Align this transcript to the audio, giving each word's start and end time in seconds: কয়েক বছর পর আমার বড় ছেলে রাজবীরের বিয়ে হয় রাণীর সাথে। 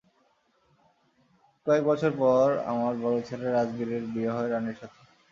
কয়েক 1.67 1.83
বছর 1.85 2.11
পর 2.21 2.45
আমার 2.71 2.93
বড় 3.03 3.17
ছেলে 3.27 3.45
রাজবীরের 3.47 4.03
বিয়ে 4.13 4.31
হয় 4.31 4.49
রাণীর 4.49 4.77
সাথে। 4.81 4.99